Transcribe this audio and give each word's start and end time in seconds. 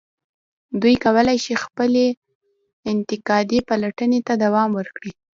دوی 0.81 0.95
کولای 1.05 1.37
شي 1.45 1.55
خپلې 1.65 2.05
انتقادي 2.91 3.59
پلټنې 3.69 4.19
ته 4.27 4.33
دوام 4.43 4.69
ورکړي. 4.79 5.11